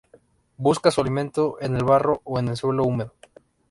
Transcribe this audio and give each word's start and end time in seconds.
Busca 0.57 0.89
su 0.89 0.99
alimento 1.01 1.57
en 1.61 1.75
el 1.75 1.83
barro 1.83 2.21
o 2.23 2.39
el 2.39 2.57
suelo 2.57 2.85
húmedo. 2.85 3.13